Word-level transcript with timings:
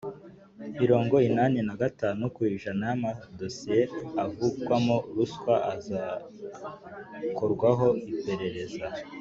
mirongo 0.81 1.15
inani 1.27 1.59
na 1.67 1.75
gatanu 1.81 2.23
ku 2.35 2.41
ijana 2.53 2.83
y’amadosiye 2.89 3.81
avugwamo 4.23 4.95
ruswa 5.15 5.55
azakorwaho 5.75 7.87
iperereza; 8.13 8.85